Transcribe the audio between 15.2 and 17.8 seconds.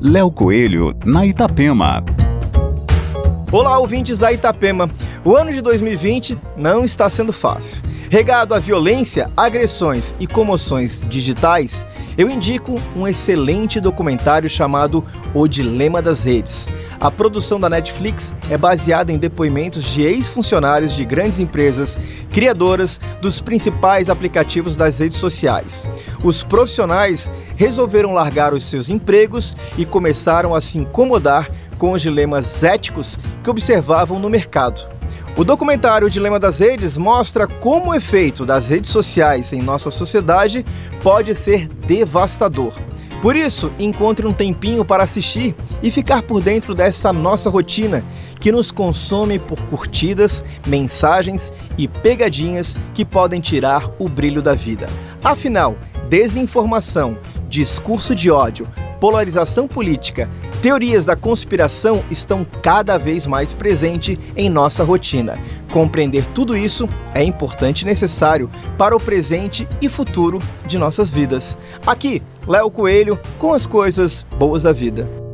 O Dilema das Redes. A produção da